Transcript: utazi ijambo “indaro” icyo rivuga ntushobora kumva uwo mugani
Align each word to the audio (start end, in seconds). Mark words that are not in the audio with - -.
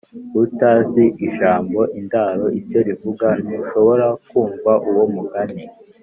utazi 0.43 1.05
ijambo 1.27 1.79
“indaro” 1.99 2.45
icyo 2.59 2.79
rivuga 2.87 3.27
ntushobora 3.43 4.07
kumva 4.27 4.71
uwo 4.89 5.03
mugani 5.13 5.63